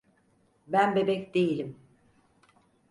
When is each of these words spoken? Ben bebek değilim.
Ben 0.67 0.95
bebek 0.95 1.35
değilim. 1.35 1.77